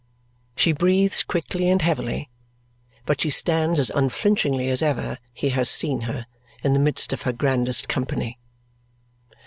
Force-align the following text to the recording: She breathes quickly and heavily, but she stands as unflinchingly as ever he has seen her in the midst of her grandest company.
She 0.55 0.71
breathes 0.71 1.21
quickly 1.21 1.69
and 1.69 1.79
heavily, 1.79 2.31
but 3.05 3.21
she 3.21 3.29
stands 3.29 3.79
as 3.79 3.91
unflinchingly 3.91 4.67
as 4.67 4.81
ever 4.81 5.19
he 5.31 5.49
has 5.49 5.69
seen 5.69 6.01
her 6.09 6.25
in 6.63 6.73
the 6.73 6.79
midst 6.79 7.13
of 7.13 7.21
her 7.21 7.31
grandest 7.33 7.87
company. 7.87 8.39